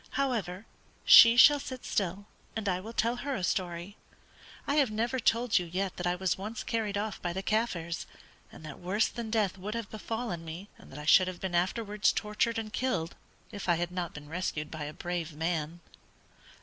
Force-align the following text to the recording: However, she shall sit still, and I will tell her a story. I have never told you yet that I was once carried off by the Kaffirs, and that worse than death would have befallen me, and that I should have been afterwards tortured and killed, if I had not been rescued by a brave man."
However, 0.17 0.65
she 1.05 1.37
shall 1.37 1.59
sit 1.59 1.85
still, 1.85 2.25
and 2.55 2.67
I 2.67 2.79
will 2.79 2.91
tell 2.91 3.17
her 3.17 3.35
a 3.35 3.43
story. 3.43 3.97
I 4.65 4.77
have 4.77 4.89
never 4.89 5.19
told 5.19 5.59
you 5.59 5.67
yet 5.67 5.97
that 5.97 6.07
I 6.07 6.15
was 6.15 6.39
once 6.39 6.63
carried 6.63 6.97
off 6.97 7.21
by 7.21 7.33
the 7.33 7.43
Kaffirs, 7.43 8.07
and 8.51 8.65
that 8.65 8.79
worse 8.79 9.07
than 9.07 9.29
death 9.29 9.59
would 9.59 9.75
have 9.75 9.91
befallen 9.91 10.43
me, 10.43 10.69
and 10.79 10.91
that 10.91 10.97
I 10.97 11.05
should 11.05 11.27
have 11.27 11.39
been 11.39 11.53
afterwards 11.53 12.11
tortured 12.11 12.57
and 12.57 12.73
killed, 12.73 13.13
if 13.51 13.69
I 13.69 13.75
had 13.75 13.91
not 13.91 14.11
been 14.15 14.27
rescued 14.27 14.71
by 14.71 14.85
a 14.85 14.91
brave 14.93 15.33
man." 15.33 15.81